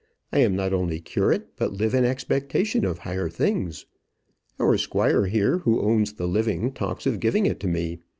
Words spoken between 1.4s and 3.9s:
but live in expectation of higher things.